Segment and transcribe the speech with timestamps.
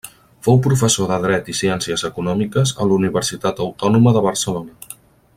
[0.45, 4.97] Fou professor de dret i ciències econòmiques a la Universitat Autònoma de Barcelona.